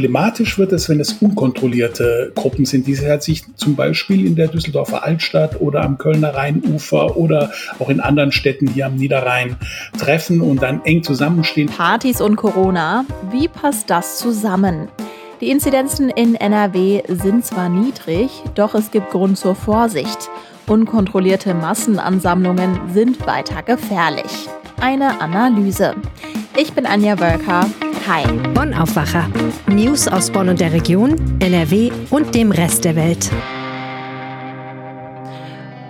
[0.00, 5.04] Problematisch wird es, wenn es unkontrollierte Gruppen sind, die sich zum Beispiel in der Düsseldorfer
[5.04, 9.56] Altstadt oder am Kölner Rheinufer oder auch in anderen Städten hier am Niederrhein
[9.98, 11.68] treffen und dann eng zusammenstehen.
[11.68, 14.88] Partys und Corona, wie passt das zusammen?
[15.42, 20.30] Die Inzidenzen in NRW sind zwar niedrig, doch es gibt Grund zur Vorsicht.
[20.66, 24.48] Unkontrollierte Massenansammlungen sind weiter gefährlich.
[24.80, 25.94] Eine Analyse.
[26.56, 27.70] Ich bin Anja Wölker.
[28.08, 28.24] Hi.
[28.54, 29.28] Bonn Aufwacher.
[29.68, 33.30] News aus Bonn und der Region, NRW und dem Rest der Welt.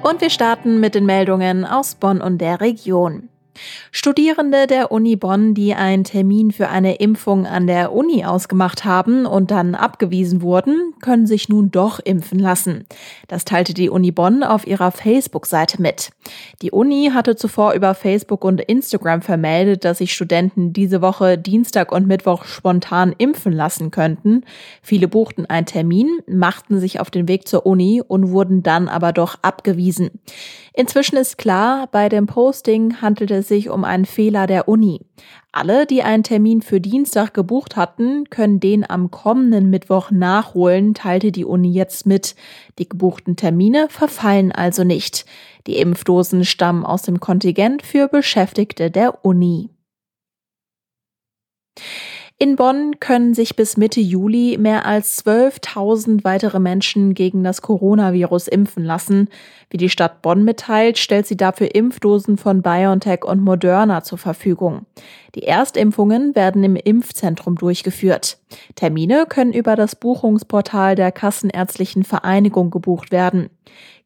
[0.02, 3.29] Und wir starten mit den Meldungen aus Bonn und der Region.
[3.92, 9.26] Studierende der Uni Bonn, die einen Termin für eine Impfung an der Uni ausgemacht haben
[9.26, 12.86] und dann abgewiesen wurden, können sich nun doch impfen lassen.
[13.28, 16.10] Das teilte die Uni Bonn auf ihrer Facebook-Seite mit.
[16.62, 21.92] Die Uni hatte zuvor über Facebook und Instagram vermeldet, dass sich Studenten diese Woche Dienstag
[21.92, 24.44] und Mittwoch spontan impfen lassen könnten.
[24.82, 29.12] Viele buchten einen Termin, machten sich auf den Weg zur Uni und wurden dann aber
[29.12, 30.10] doch abgewiesen.
[30.72, 35.02] Inzwischen ist klar, bei dem Posting handelte es sich um einen Fehler der Uni.
[35.52, 41.32] Alle, die einen Termin für Dienstag gebucht hatten, können den am kommenden Mittwoch nachholen, teilte
[41.32, 42.34] die Uni jetzt mit.
[42.78, 45.26] Die gebuchten Termine verfallen also nicht.
[45.66, 49.68] Die Impfdosen stammen aus dem Kontingent für Beschäftigte der Uni.
[52.42, 58.48] In Bonn können sich bis Mitte Juli mehr als 12.000 weitere Menschen gegen das Coronavirus
[58.48, 59.28] impfen lassen.
[59.68, 64.86] Wie die Stadt Bonn mitteilt, stellt sie dafür Impfdosen von BioNTech und Moderna zur Verfügung.
[65.34, 68.38] Die Erstimpfungen werden im Impfzentrum durchgeführt.
[68.74, 73.50] Termine können über das Buchungsportal der Kassenärztlichen Vereinigung gebucht werden.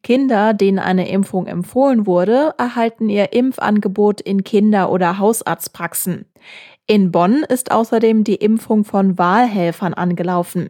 [0.03, 6.25] Kinder, denen eine Impfung empfohlen wurde, erhalten ihr Impfangebot in Kinder- oder Hausarztpraxen.
[6.87, 10.69] In Bonn ist außerdem die Impfung von Wahlhelfern angelaufen.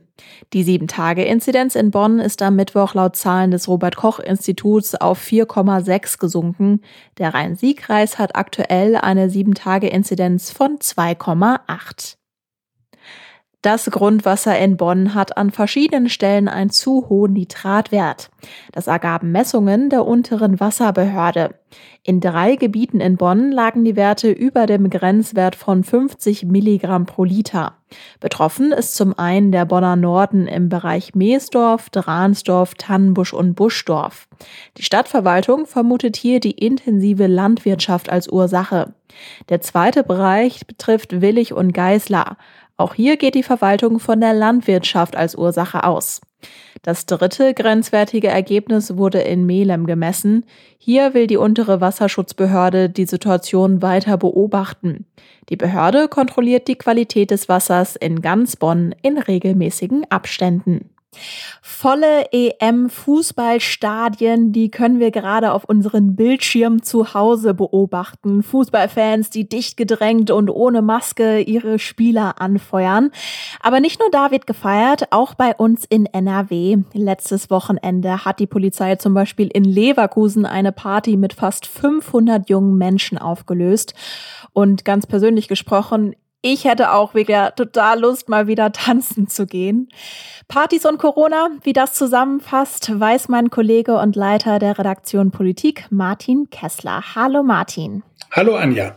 [0.53, 6.79] Die 7-Tage-Inzidenz in Bonn ist am Mittwoch laut Zahlen des Robert-Koch-Instituts auf 4,6 gesunken.
[7.17, 12.15] Der Rhein-Sieg-Kreis hat aktuell eine 7-Tage-Inzidenz von 2,8.
[13.65, 18.29] Das Grundwasser in Bonn hat an verschiedenen Stellen einen zu hohen Nitratwert.
[18.71, 21.55] Das ergaben Messungen der unteren Wasserbehörde.
[22.03, 27.23] In drei Gebieten in Bonn lagen die Werte über dem Grenzwert von 50 Milligramm pro
[27.23, 27.73] Liter.
[28.19, 34.27] Betroffen ist zum einen der Bonner Norden im Bereich Meesdorf, Dransdorf, Tannenbusch und Buschdorf.
[34.77, 38.93] Die Stadtverwaltung vermutet hier die intensive Landwirtschaft als Ursache.
[39.49, 42.37] Der zweite Bereich betrifft Willig und Geißler.
[42.77, 46.21] Auch hier geht die Verwaltung von der Landwirtschaft als Ursache aus.
[46.81, 50.45] Das dritte grenzwertige Ergebnis wurde in Melem gemessen.
[50.77, 55.05] Hier will die untere Wasserschutzbehörde die Situation weiter beobachten.
[55.49, 60.89] Die Behörde kontrolliert die Qualität des Wassers in ganz Bonn in regelmäßigen Abständen.
[61.61, 68.41] Volle EM-Fußballstadien, die können wir gerade auf unseren Bildschirmen zu Hause beobachten.
[68.43, 73.11] Fußballfans, die dicht gedrängt und ohne Maske ihre Spieler anfeuern.
[73.61, 76.77] Aber nicht nur da wird gefeiert, auch bei uns in NRW.
[76.93, 82.77] Letztes Wochenende hat die Polizei zum Beispiel in Leverkusen eine Party mit fast 500 jungen
[82.77, 83.93] Menschen aufgelöst.
[84.53, 86.15] Und ganz persönlich gesprochen,
[86.45, 89.89] ich hätte auch wieder total Lust, mal wieder tanzen zu gehen.
[90.47, 96.51] Partys und Corona, wie das zusammenfasst, weiß mein Kollege und Leiter der Redaktion Politik, Martin
[96.51, 97.15] Kessler.
[97.15, 98.03] Hallo Martin.
[98.31, 98.95] Hallo Anja.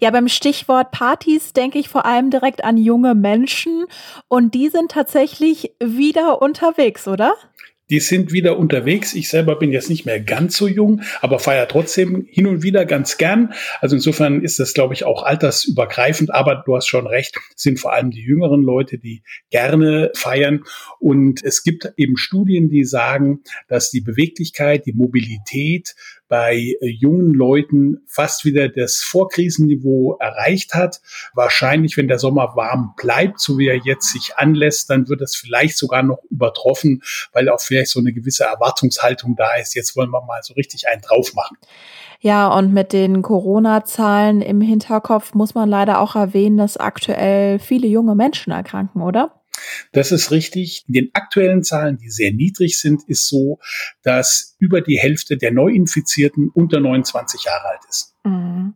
[0.00, 3.84] Ja, beim Stichwort Partys denke ich vor allem direkt an junge Menschen
[4.28, 7.34] und die sind tatsächlich wieder unterwegs, oder?
[7.92, 9.12] Die sind wieder unterwegs.
[9.12, 12.86] Ich selber bin jetzt nicht mehr ganz so jung, aber feiere trotzdem hin und wieder
[12.86, 13.52] ganz gern.
[13.82, 16.32] Also insofern ist das, glaube ich, auch altersübergreifend.
[16.32, 20.64] Aber du hast schon recht, sind vor allem die jüngeren Leute, die gerne feiern.
[21.00, 25.94] Und es gibt eben Studien, die sagen, dass die Beweglichkeit, die Mobilität
[26.32, 31.02] bei äh, jungen Leuten fast wieder das Vorkrisenniveau erreicht hat.
[31.34, 35.36] Wahrscheinlich, wenn der Sommer warm bleibt, so wie er jetzt sich anlässt, dann wird es
[35.36, 37.02] vielleicht sogar noch übertroffen,
[37.34, 39.74] weil auch vielleicht so eine gewisse Erwartungshaltung da ist.
[39.74, 41.58] Jetzt wollen wir mal so richtig einen drauf machen.
[42.20, 47.88] Ja, und mit den Corona-Zahlen im Hinterkopf muss man leider auch erwähnen, dass aktuell viele
[47.88, 49.41] junge Menschen erkranken, oder?
[49.92, 50.84] Das ist richtig.
[50.88, 53.58] In den aktuellen Zahlen, die sehr niedrig sind, ist so,
[54.02, 58.14] dass über die Hälfte der Neuinfizierten unter 29 Jahre alt ist.
[58.24, 58.74] Mhm.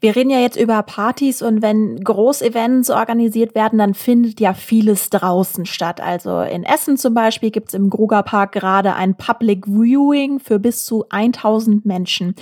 [0.00, 5.08] Wir reden ja jetzt über Partys und wenn Großevents organisiert werden, dann findet ja vieles
[5.08, 6.00] draußen statt.
[6.00, 10.84] Also in Essen zum Beispiel gibt es im Grugerpark gerade ein Public Viewing für bis
[10.84, 12.34] zu 1000 Menschen.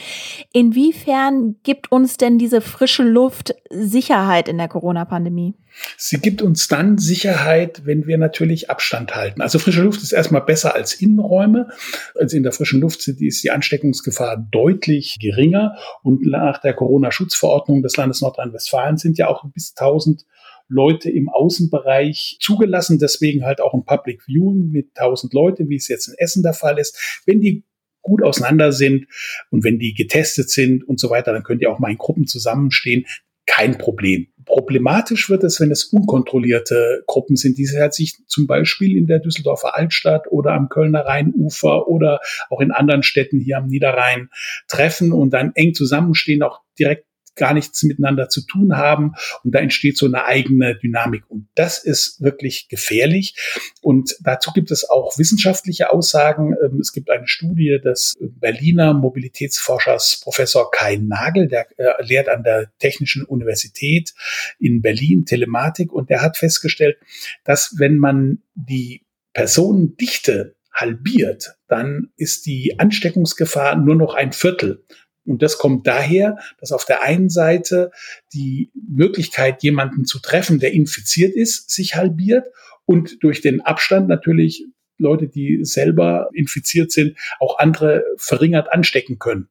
[0.52, 5.54] Inwiefern gibt uns denn diese frische Luft Sicherheit in der Corona-Pandemie?
[5.96, 9.40] Sie gibt uns dann Sicherheit, wenn wir natürlich Abstand halten.
[9.40, 11.68] Also frische Luft ist erstmal besser als Innenräume.
[12.14, 15.76] Also in der frischen Luft ist die Ansteckungsgefahr deutlich geringer.
[16.02, 20.24] Und nach der Corona-Schutzverordnung des Landes Nordrhein-Westfalen sind ja auch bis 1000
[20.68, 22.98] Leute im Außenbereich zugelassen.
[22.98, 26.54] Deswegen halt auch ein Public Viewing mit 1000 Leute, wie es jetzt in Essen der
[26.54, 27.22] Fall ist.
[27.26, 27.64] Wenn die
[28.00, 29.06] gut auseinander sind
[29.50, 32.26] und wenn die getestet sind und so weiter, dann können die auch mal in Gruppen
[32.26, 33.06] zusammenstehen.
[33.46, 34.28] Kein Problem.
[34.44, 39.76] Problematisch wird es, wenn es unkontrollierte Gruppen sind, die sich zum Beispiel in der Düsseldorfer
[39.76, 44.28] Altstadt oder am Kölner Rheinufer oder auch in anderen Städten hier am Niederrhein
[44.68, 49.60] treffen und dann eng zusammenstehen, auch direkt gar nichts miteinander zu tun haben und da
[49.60, 53.34] entsteht so eine eigene Dynamik und das ist wirklich gefährlich
[53.80, 56.54] und dazu gibt es auch wissenschaftliche Aussagen.
[56.62, 62.42] Ähm, es gibt eine Studie des Berliner Mobilitätsforschers Professor Kai Nagel, der äh, lehrt an
[62.42, 64.12] der Technischen Universität
[64.58, 66.98] in Berlin Telematik und der hat festgestellt,
[67.44, 69.02] dass wenn man die
[69.32, 74.84] Personendichte halbiert, dann ist die Ansteckungsgefahr nur noch ein Viertel.
[75.24, 77.90] Und das kommt daher, dass auf der einen Seite
[78.32, 82.48] die Möglichkeit, jemanden zu treffen, der infiziert ist, sich halbiert
[82.84, 84.64] und durch den Abstand natürlich
[84.98, 89.48] Leute, die selber infiziert sind, auch andere verringert anstecken können.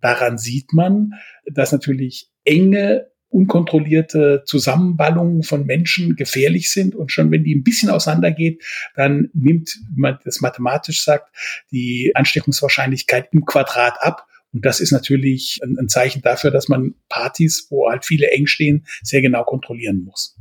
[0.00, 1.12] Daran sieht man,
[1.46, 6.94] dass natürlich enge unkontrollierte Zusammenballungen von Menschen gefährlich sind.
[6.94, 8.62] Und schon wenn die ein bisschen auseinandergeht,
[8.94, 11.34] dann nimmt, wie man das mathematisch sagt,
[11.70, 14.25] die Ansteckungswahrscheinlichkeit im Quadrat ab.
[14.52, 18.46] Und das ist natürlich ein, ein Zeichen dafür, dass man Partys, wo halt viele eng
[18.46, 20.36] stehen, sehr genau kontrollieren muss.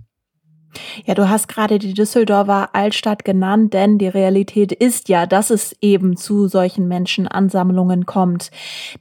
[1.06, 5.76] Ja, du hast gerade die Düsseldorfer Altstadt genannt, denn die Realität ist ja, dass es
[5.82, 8.52] eben zu solchen Menschenansammlungen kommt.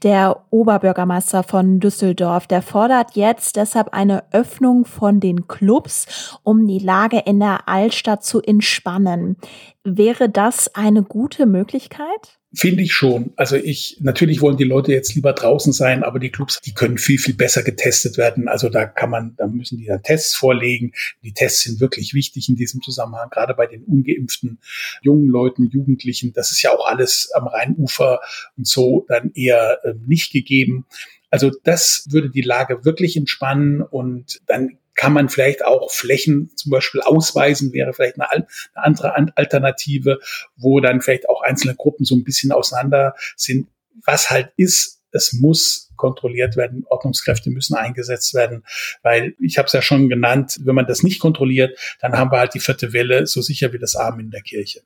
[0.03, 6.79] Der Oberbürgermeister von Düsseldorf, der fordert jetzt deshalb eine Öffnung von den Clubs, um die
[6.79, 9.37] Lage in der Altstadt zu entspannen.
[9.85, 12.39] Wäre das eine gute Möglichkeit?
[12.55, 13.33] Finde ich schon.
[13.37, 16.97] Also ich, natürlich wollen die Leute jetzt lieber draußen sein, aber die Clubs, die können
[16.97, 18.49] viel, viel besser getestet werden.
[18.49, 20.93] Also da kann man, da müssen die dann Tests vorlegen.
[21.23, 24.59] Die Tests sind wirklich wichtig in diesem Zusammenhang, gerade bei den ungeimpften
[25.03, 26.33] jungen Leuten, Jugendlichen.
[26.33, 28.21] Das ist ja auch alles am Rheinufer
[28.57, 30.87] und so dann eher äh, nicht gegeben.
[31.31, 36.71] Also das würde die Lage wirklich entspannen und dann kann man vielleicht auch Flächen zum
[36.71, 40.19] Beispiel ausweisen, wäre vielleicht eine, eine, andere Alternative,
[40.57, 43.69] wo dann vielleicht auch einzelne Gruppen so ein bisschen auseinander sind.
[44.05, 48.65] Was halt ist, es muss kontrolliert werden, Ordnungskräfte müssen eingesetzt werden,
[49.03, 52.39] weil ich habe es ja schon genannt, wenn man das nicht kontrolliert, dann haben wir
[52.39, 54.83] halt die vierte Welle so sicher wie das Arm in der Kirche.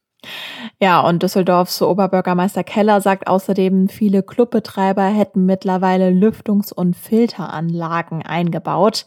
[0.80, 9.06] Ja, und Düsseldorfs Oberbürgermeister Keller sagt außerdem, viele Clubbetreiber hätten mittlerweile Lüftungs- und Filteranlagen eingebaut.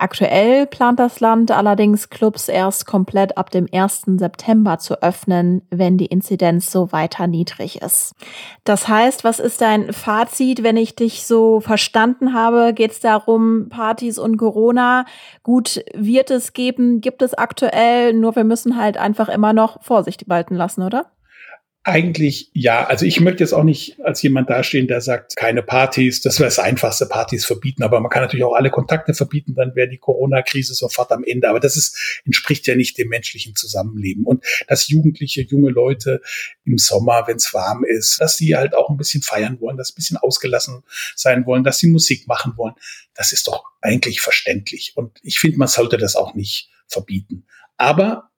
[0.00, 4.04] Aktuell plant das Land allerdings Clubs erst komplett ab dem 1.
[4.16, 8.14] September zu öffnen, wenn die Inzidenz so weiter niedrig ist.
[8.64, 12.72] Das heißt, was ist dein Fazit, wenn ich dich so verstanden habe?
[12.72, 15.04] Geht es darum, Partys und Corona?
[15.42, 20.30] Gut, wird es geben, gibt es aktuell, nur wir müssen halt einfach immer noch Vorsicht
[20.30, 21.10] walten lassen, oder?
[21.82, 22.84] Eigentlich ja.
[22.86, 26.48] Also ich möchte jetzt auch nicht als jemand dastehen, der sagt, keine Partys, das wäre
[26.48, 27.82] das einfachste, Partys verbieten.
[27.82, 31.48] Aber man kann natürlich auch alle Kontakte verbieten, dann wäre die Corona-Krise sofort am Ende.
[31.48, 34.24] Aber das ist, entspricht ja nicht dem menschlichen Zusammenleben.
[34.24, 36.20] Und dass Jugendliche, junge Leute
[36.64, 39.92] im Sommer, wenn es warm ist, dass sie halt auch ein bisschen feiern wollen, dass
[39.92, 40.82] ein bisschen ausgelassen
[41.16, 42.74] sein wollen, dass sie Musik machen wollen,
[43.14, 44.92] das ist doch eigentlich verständlich.
[44.96, 47.46] Und ich finde, man sollte das auch nicht verbieten.
[47.78, 48.29] Aber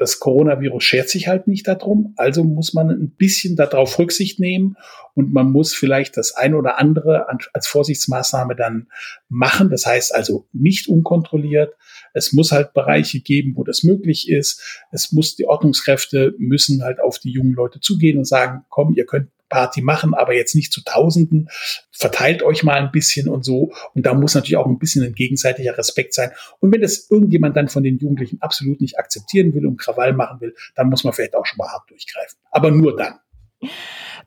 [0.00, 4.78] das Coronavirus schert sich halt nicht darum, also muss man ein bisschen darauf Rücksicht nehmen
[5.14, 8.86] und man muss vielleicht das ein oder andere als Vorsichtsmaßnahme dann
[9.28, 9.68] machen.
[9.68, 11.74] Das heißt also nicht unkontrolliert.
[12.14, 14.82] Es muss halt Bereiche geben, wo das möglich ist.
[14.90, 19.04] Es muss die Ordnungskräfte müssen halt auf die jungen Leute zugehen und sagen, komm, ihr
[19.04, 21.50] könnt Party machen, aber jetzt nicht zu Tausenden.
[21.92, 23.72] Verteilt euch mal ein bisschen und so.
[23.94, 26.30] Und da muss natürlich auch ein bisschen ein gegenseitiger Respekt sein.
[26.60, 30.40] Und wenn das irgendjemand dann von den Jugendlichen absolut nicht akzeptieren will und Krawall machen
[30.40, 32.38] will, dann muss man vielleicht auch schon mal hart durchgreifen.
[32.50, 33.18] Aber nur dann.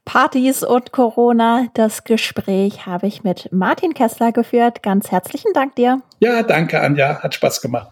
[0.05, 1.67] Partys und Corona.
[1.73, 4.83] Das Gespräch habe ich mit Martin Kessler geführt.
[4.83, 6.01] Ganz herzlichen Dank dir.
[6.19, 7.23] Ja, danke, Anja.
[7.23, 7.91] Hat Spaß gemacht.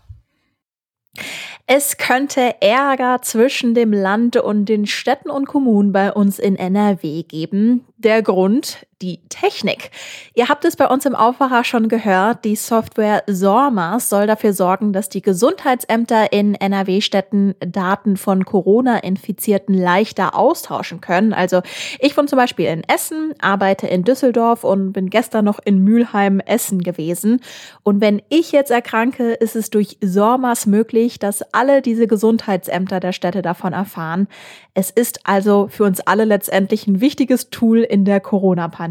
[1.74, 7.24] Es könnte Ärger zwischen dem Land und den Städten und Kommunen bei uns in NRW
[7.24, 7.86] geben.
[7.96, 9.92] Der Grund, die Technik.
[10.34, 14.94] Ihr habt es bei uns im Aufwacher schon gehört, die Software SORMAS soll dafür sorgen,
[14.94, 21.34] dass die Gesundheitsämter in NRW-Städten Daten von Corona-Infizierten leichter austauschen können.
[21.34, 21.62] Also
[22.00, 26.40] ich wohne zum Beispiel in Essen, arbeite in Düsseldorf und bin gestern noch in Mülheim,
[26.40, 27.42] Essen gewesen.
[27.84, 33.12] Und wenn ich jetzt erkranke, ist es durch SORMAS möglich, dass alle diese Gesundheitsämter der
[33.12, 34.28] Städte davon erfahren.
[34.74, 38.91] Es ist also für uns alle letztendlich ein wichtiges Tool in der Corona-Pandemie.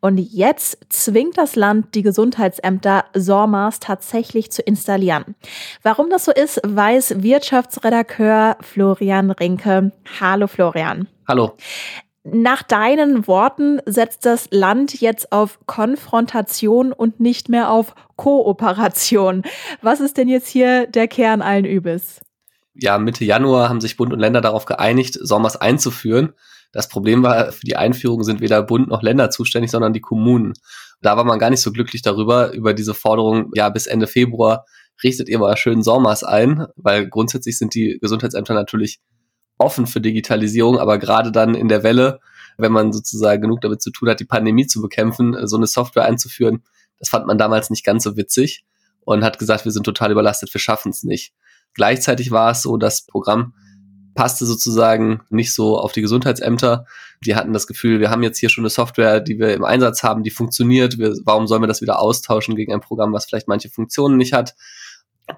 [0.00, 5.34] Und jetzt zwingt das Land die Gesundheitsämter SORMAS tatsächlich zu installieren.
[5.82, 9.92] Warum das so ist, weiß Wirtschaftsredakteur Florian Rinke.
[10.20, 11.08] Hallo Florian.
[11.28, 11.56] Hallo.
[12.26, 19.42] Nach deinen Worten setzt das Land jetzt auf Konfrontation und nicht mehr auf Kooperation.
[19.82, 22.22] Was ist denn jetzt hier der Kern allen Übels?
[22.74, 26.32] Ja, Mitte Januar haben sich Bund und Länder darauf geeinigt, Sommers einzuführen.
[26.74, 30.52] Das Problem war, für die Einführung sind weder Bund noch Länder zuständig, sondern die Kommunen.
[31.00, 34.66] Da war man gar nicht so glücklich darüber, über diese Forderung, ja, bis Ende Februar
[35.02, 39.00] richtet ihr mal schön Sommers ein, weil grundsätzlich sind die Gesundheitsämter natürlich
[39.58, 42.20] offen für Digitalisierung, aber gerade dann in der Welle,
[42.58, 46.04] wenn man sozusagen genug damit zu tun hat, die Pandemie zu bekämpfen, so eine Software
[46.04, 46.64] einzuführen,
[46.98, 48.64] das fand man damals nicht ganz so witzig
[49.00, 51.34] und hat gesagt, wir sind total überlastet, wir schaffen es nicht.
[51.74, 53.54] Gleichzeitig war es so, das Programm
[54.14, 56.86] passte sozusagen nicht so auf die Gesundheitsämter.
[57.24, 60.02] Die hatten das Gefühl, wir haben jetzt hier schon eine Software, die wir im Einsatz
[60.02, 60.98] haben, die funktioniert.
[60.98, 64.32] Wir, warum sollen wir das wieder austauschen gegen ein Programm, was vielleicht manche Funktionen nicht
[64.32, 64.54] hat?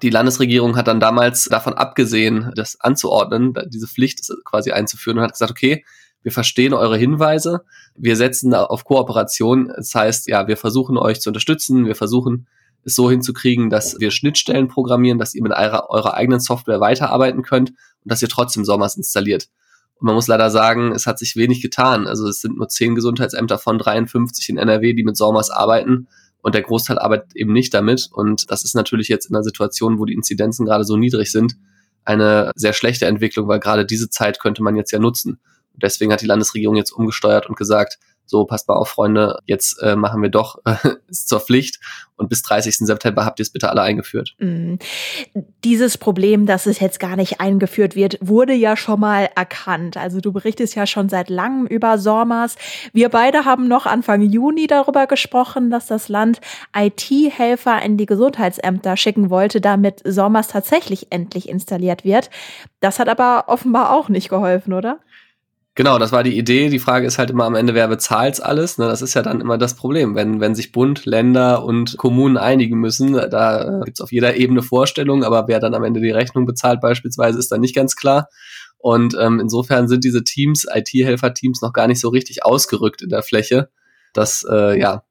[0.01, 5.31] Die Landesregierung hat dann damals davon abgesehen, das anzuordnen, diese Pflicht quasi einzuführen und hat
[5.31, 5.85] gesagt, okay,
[6.23, 7.61] wir verstehen eure Hinweise,
[7.95, 9.71] wir setzen auf Kooperation.
[9.73, 12.47] Das heißt, ja, wir versuchen euch zu unterstützen, wir versuchen
[12.87, 17.43] es so hinzukriegen, dass wir Schnittstellen programmieren, dass ihr mit eurer, eurer eigenen Software weiterarbeiten
[17.43, 17.77] könnt und
[18.11, 19.49] dass ihr trotzdem Sommers installiert.
[19.95, 22.07] Und man muss leider sagen, es hat sich wenig getan.
[22.07, 26.07] Also es sind nur zehn Gesundheitsämter von 53 in NRW, die mit Sommers arbeiten.
[26.41, 28.09] Und der Großteil arbeitet eben nicht damit.
[28.11, 31.57] Und das ist natürlich jetzt in einer Situation, wo die Inzidenzen gerade so niedrig sind,
[32.05, 35.41] eine sehr schlechte Entwicklung, weil gerade diese Zeit könnte man jetzt ja nutzen.
[35.73, 39.81] Und deswegen hat die Landesregierung jetzt umgesteuert und gesagt, so passt mal auf, Freunde, jetzt
[39.81, 40.75] äh, machen wir doch äh,
[41.11, 41.79] zur Pflicht
[42.17, 42.77] und bis 30.
[42.77, 44.35] September habt ihr es bitte alle eingeführt.
[44.39, 44.75] Mm.
[45.63, 49.97] Dieses Problem, dass es jetzt gar nicht eingeführt wird, wurde ja schon mal erkannt.
[49.97, 52.55] Also du berichtest ja schon seit langem über SORMAS.
[52.91, 56.41] Wir beide haben noch Anfang Juni darüber gesprochen, dass das Land
[56.75, 62.31] IT-Helfer in die Gesundheitsämter schicken wollte, damit SORMAS tatsächlich endlich installiert wird.
[62.79, 64.99] Das hat aber offenbar auch nicht geholfen, oder?
[65.77, 66.69] Genau, das war die Idee.
[66.69, 68.79] Die Frage ist halt immer am Ende, wer bezahlt's alles?
[68.79, 70.15] Ne, das ist ja dann immer das Problem.
[70.15, 74.63] Wenn, wenn sich Bund, Länder und Kommunen einigen müssen, da äh, gibt's auf jeder Ebene
[74.63, 78.27] Vorstellungen, aber wer dann am Ende die Rechnung bezahlt beispielsweise, ist dann nicht ganz klar.
[78.79, 83.21] Und ähm, insofern sind diese Teams, IT-Helfer-Teams, noch gar nicht so richtig ausgerückt in der
[83.21, 83.69] Fläche.
[84.13, 85.03] Das, äh, ja,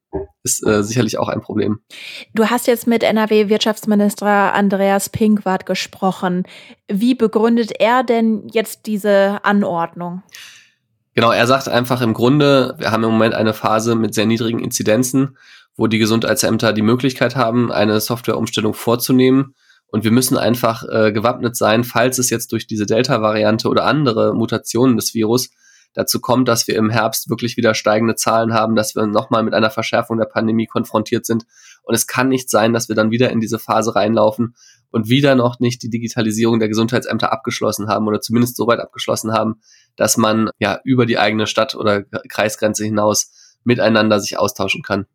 [0.42, 1.78] ist äh, sicherlich auch ein Problem.
[2.34, 6.42] Du hast jetzt mit NRW-Wirtschaftsminister Andreas Pinkwart gesprochen.
[6.88, 10.24] Wie begründet er denn jetzt diese Anordnung?
[11.16, 14.58] Genau, er sagt einfach im Grunde, wir haben im Moment eine Phase mit sehr niedrigen
[14.58, 15.38] Inzidenzen,
[15.74, 19.54] wo die Gesundheitsämter die Möglichkeit haben, eine Softwareumstellung vorzunehmen.
[19.86, 24.34] Und wir müssen einfach äh, gewappnet sein, falls es jetzt durch diese Delta-Variante oder andere
[24.34, 25.48] Mutationen des Virus
[25.96, 29.54] dazu kommt, dass wir im Herbst wirklich wieder steigende Zahlen haben, dass wir nochmal mit
[29.54, 31.46] einer Verschärfung der Pandemie konfrontiert sind.
[31.82, 34.54] Und es kann nicht sein, dass wir dann wieder in diese Phase reinlaufen
[34.90, 39.32] und wieder noch nicht die Digitalisierung der Gesundheitsämter abgeschlossen haben oder zumindest so weit abgeschlossen
[39.32, 39.60] haben,
[39.96, 43.32] dass man ja über die eigene Stadt oder Kreisgrenze hinaus
[43.66, 45.06] miteinander sich austauschen kann.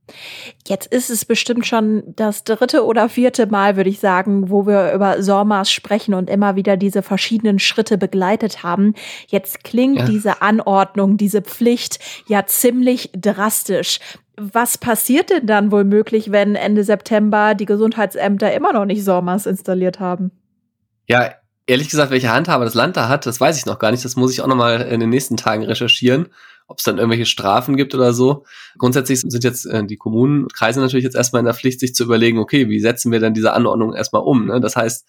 [0.67, 4.93] Jetzt ist es bestimmt schon das dritte oder vierte Mal, würde ich sagen, wo wir
[4.93, 8.93] über SORMAS sprechen und immer wieder diese verschiedenen Schritte begleitet haben.
[9.27, 10.05] Jetzt klingt ja.
[10.05, 13.99] diese Anordnung, diese Pflicht ja ziemlich drastisch.
[14.37, 19.45] Was passiert denn dann wohl möglich, wenn Ende September die Gesundheitsämter immer noch nicht SORMAS
[19.45, 20.31] installiert haben?
[21.07, 21.31] Ja,
[21.67, 24.03] ehrlich gesagt, welche Handhabe das Land da hat, das weiß ich noch gar nicht.
[24.03, 26.27] Das muss ich auch noch mal in den nächsten Tagen recherchieren
[26.67, 28.45] ob es dann irgendwelche Strafen gibt oder so.
[28.77, 31.93] Grundsätzlich sind jetzt äh, die Kommunen und Kreise natürlich jetzt erstmal in der Pflicht, sich
[31.93, 34.47] zu überlegen, okay, wie setzen wir denn diese Anordnung erstmal um?
[34.47, 34.59] Ne?
[34.61, 35.05] Das heißt,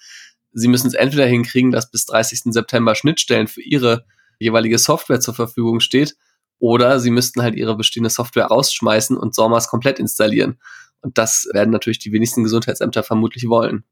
[0.52, 2.52] sie müssen es entweder hinkriegen, dass bis 30.
[2.52, 4.04] September Schnittstellen für ihre
[4.38, 6.16] jeweilige Software zur Verfügung steht,
[6.62, 10.60] oder sie müssten halt ihre bestehende Software rausschmeißen und SORMAS komplett installieren.
[11.02, 13.84] Und das werden natürlich die wenigsten Gesundheitsämter vermutlich wollen.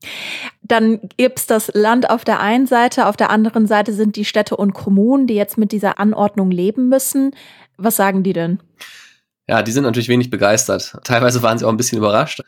[0.62, 4.56] Dann gibt's das Land auf der einen Seite, auf der anderen Seite sind die Städte
[4.56, 7.32] und Kommunen, die jetzt mit dieser Anordnung leben müssen.
[7.76, 8.60] Was sagen die denn?
[9.48, 10.96] Ja, die sind natürlich wenig begeistert.
[11.02, 12.42] Teilweise waren sie auch ein bisschen überrascht.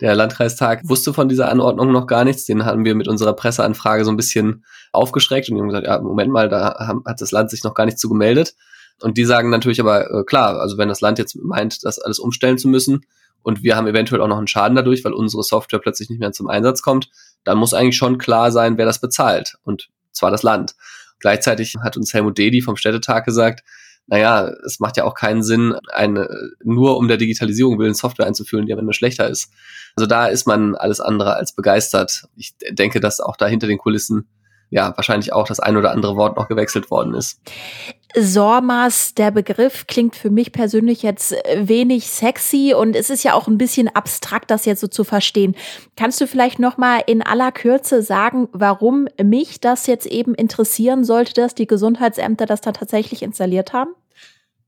[0.00, 2.44] Der Landkreistag wusste von dieser Anordnung noch gar nichts.
[2.44, 6.00] Den haben wir mit unserer Presseanfrage so ein bisschen aufgeschreckt und die haben gesagt, ja,
[6.00, 8.54] Moment mal, da hat das Land sich noch gar nicht zu gemeldet.
[9.02, 12.20] Und die sagen natürlich aber, äh, klar, also wenn das Land jetzt meint, das alles
[12.20, 13.04] umstellen zu müssen
[13.44, 16.32] und wir haben eventuell auch noch einen Schaden dadurch, weil unsere Software plötzlich nicht mehr
[16.32, 17.10] zum Einsatz kommt,
[17.44, 19.56] dann muss eigentlich schon klar sein, wer das bezahlt.
[19.62, 20.74] Und zwar das Land.
[21.20, 23.62] Gleichzeitig hat uns Helmut Dedi vom Städtetag gesagt,
[24.06, 26.28] naja, es macht ja auch keinen Sinn, eine,
[26.62, 29.50] nur um der Digitalisierung willen Software einzuführen, die am Ende schlechter ist.
[29.94, 32.24] Also da ist man alles andere als begeistert.
[32.36, 34.26] Ich denke, dass auch da hinter den Kulissen
[34.74, 37.40] ja wahrscheinlich auch das ein oder andere Wort noch gewechselt worden ist.
[38.16, 43.46] SORMAS, der Begriff klingt für mich persönlich jetzt wenig sexy und es ist ja auch
[43.46, 45.54] ein bisschen abstrakt, das jetzt so zu verstehen.
[45.96, 51.04] Kannst du vielleicht noch mal in aller Kürze sagen, warum mich das jetzt eben interessieren
[51.04, 53.92] sollte, dass die Gesundheitsämter das da tatsächlich installiert haben?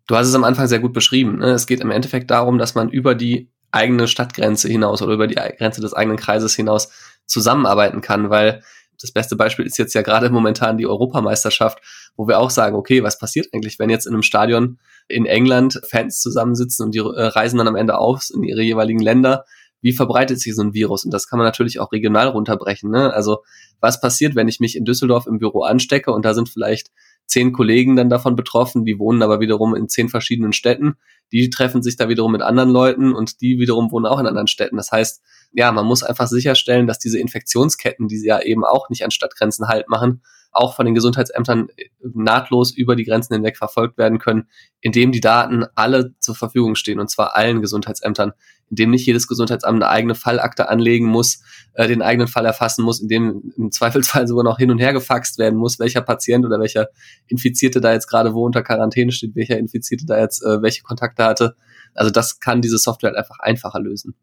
[0.06, 1.38] Du hast es am Anfang sehr gut beschrieben.
[1.38, 1.50] Ne?
[1.50, 5.34] Es geht im Endeffekt darum, dass man über die eigene Stadtgrenze hinaus oder über die
[5.34, 6.90] Grenze des eigenen Kreises hinaus
[7.26, 8.62] zusammenarbeiten kann, weil
[9.00, 11.78] das beste Beispiel ist jetzt ja gerade momentan die Europameisterschaft,
[12.16, 15.80] wo wir auch sagen, okay, was passiert eigentlich, wenn jetzt in einem Stadion in England
[15.88, 19.44] Fans zusammensitzen und die äh, reisen dann am Ende auf in ihre jeweiligen Länder?
[19.82, 21.04] Wie verbreitet sich so ein Virus?
[21.04, 22.90] Und das kann man natürlich auch regional runterbrechen.
[22.90, 23.12] Ne?
[23.12, 23.38] Also
[23.80, 26.90] was passiert, wenn ich mich in Düsseldorf im Büro anstecke und da sind vielleicht
[27.26, 30.94] zehn Kollegen dann davon betroffen, die wohnen aber wiederum in zehn verschiedenen Städten.
[31.32, 34.46] Die treffen sich da wiederum mit anderen Leuten und die wiederum wohnen auch in anderen
[34.46, 34.76] Städten.
[34.76, 38.88] Das heißt, ja, man muss einfach sicherstellen, dass diese Infektionsketten, die sie ja eben auch
[38.90, 40.22] nicht an Stadtgrenzen halt machen,
[40.56, 41.68] auch von den Gesundheitsämtern
[42.02, 44.48] nahtlos über die Grenzen hinweg verfolgt werden können,
[44.80, 48.32] indem die Daten alle zur Verfügung stehen, und zwar allen Gesundheitsämtern,
[48.70, 51.42] indem nicht jedes Gesundheitsamt eine eigene Fallakte anlegen muss,
[51.74, 55.38] äh, den eigenen Fall erfassen muss, indem im Zweifelsfall sogar noch hin und her gefaxt
[55.38, 56.88] werden muss, welcher Patient oder welcher
[57.28, 61.24] Infizierte da jetzt gerade wo unter Quarantäne steht, welcher Infizierte da jetzt äh, welche Kontakte
[61.24, 61.56] hatte.
[61.96, 64.14] Also das kann diese Software halt einfach einfacher lösen.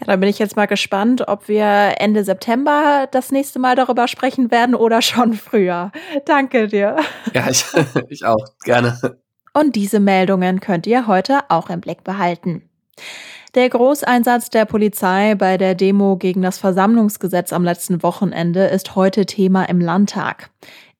[0.00, 4.08] Ja, da bin ich jetzt mal gespannt, ob wir Ende September das nächste Mal darüber
[4.08, 5.92] sprechen werden oder schon früher.
[6.24, 6.96] Danke dir.
[7.34, 7.64] Ja, ich,
[8.08, 8.44] ich auch.
[8.64, 8.98] Gerne.
[9.54, 12.62] Und diese Meldungen könnt ihr heute auch im Blick behalten.
[13.54, 19.24] Der Großeinsatz der Polizei bei der Demo gegen das Versammlungsgesetz am letzten Wochenende ist heute
[19.24, 20.50] Thema im Landtag.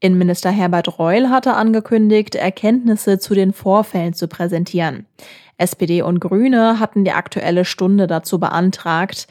[0.00, 5.06] Innenminister Herbert Reul hatte angekündigt, Erkenntnisse zu den Vorfällen zu präsentieren.
[5.58, 9.26] SPD und Grüne hatten die aktuelle Stunde dazu beantragt.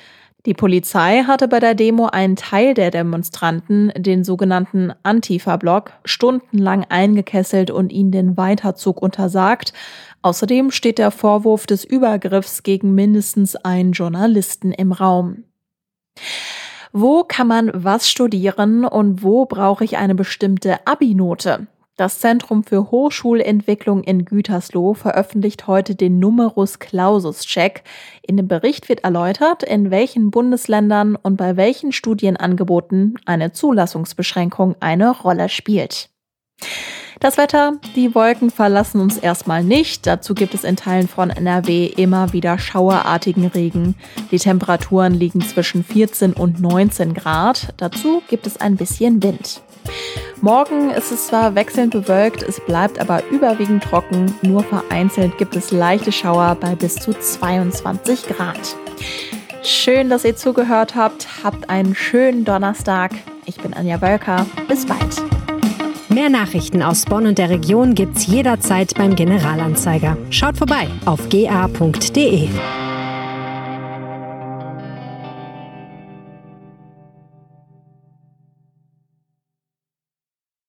[0.46, 7.72] Die Polizei hatte bei der Demo einen Teil der Demonstranten, den sogenannten Antifa-Block, stundenlang eingekesselt
[7.72, 9.74] und ihnen den Weiterzug untersagt.
[10.22, 15.44] Außerdem steht der Vorwurf des Übergriffs gegen mindestens einen Journalisten im Raum.
[16.94, 21.68] Wo kann man was studieren und wo brauche ich eine bestimmte Abi-Note?
[21.98, 27.84] Das Zentrum für Hochschulentwicklung in Gütersloh veröffentlicht heute den Numerus Clausus Check.
[28.22, 35.10] In dem Bericht wird erläutert, in welchen Bundesländern und bei welchen Studienangeboten eine Zulassungsbeschränkung eine
[35.10, 36.12] Rolle spielt.
[37.20, 40.06] Das Wetter, die Wolken verlassen uns erstmal nicht.
[40.06, 43.96] Dazu gibt es in Teilen von NRW immer wieder schauerartigen Regen.
[44.30, 47.74] Die Temperaturen liegen zwischen 14 und 19 Grad.
[47.78, 49.64] Dazu gibt es ein bisschen Wind.
[50.42, 54.34] Morgen ist es zwar wechselnd bewölkt, es bleibt aber überwiegend trocken.
[54.44, 58.76] Nur vereinzelt gibt es leichte Schauer bei bis zu 22 Grad.
[59.64, 61.28] Schön, dass ihr zugehört habt.
[61.44, 63.12] Habt einen schönen Donnerstag.
[63.46, 64.46] Ich bin Anja Wölker.
[64.68, 65.16] Bis bald.
[66.10, 70.18] Mehr Nachrichten aus Bonn und der Region gibt's jederzeit beim Generalanzeiger.
[70.30, 72.48] Schaut vorbei auf ga.de.